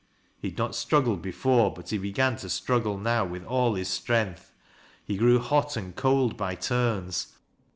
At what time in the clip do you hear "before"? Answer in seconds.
1.21-1.71